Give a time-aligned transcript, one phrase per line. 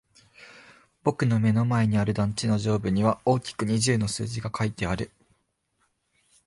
[1.03, 5.11] 僕の目の前にある団地の上部には大きく二十の数字が書いてある。